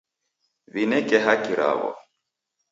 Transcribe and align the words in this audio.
W'ineke 0.73 1.17
haki 1.25 1.53
raw'o. 1.59 1.91